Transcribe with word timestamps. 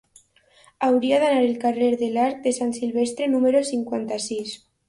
Hauria 0.87 1.19
d'anar 1.25 1.43
al 1.43 1.53
carrer 1.65 1.91
de 2.01 2.09
l'Arc 2.15 2.41
de 2.49 2.55
Sant 2.61 2.75
Silvestre 2.81 3.31
número 3.37 3.63
cinquanta-sis. 3.73 4.61